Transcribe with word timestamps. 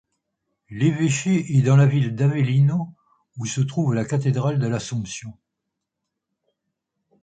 L'évêché 0.71 1.55
est 1.55 1.61
dans 1.61 1.75
la 1.75 1.85
ville 1.85 2.15
d'Avellino 2.15 2.91
où 3.37 3.45
se 3.45 3.61
trouve 3.61 3.93
la 3.93 4.03
cathédrale 4.03 4.57
de 4.57 4.65
l'Assomption. 4.65 5.37